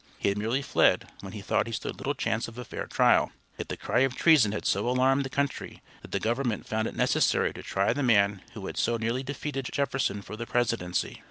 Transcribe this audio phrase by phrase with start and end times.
[0.17, 3.31] He had merely fled when he thought he stood little chance of a fair trial.
[3.59, 6.95] Yet the cry of treason had so alarmed the country that the government found it
[6.95, 11.19] necessary to try the man who had so nearly defeated Jefferson for the Presidency.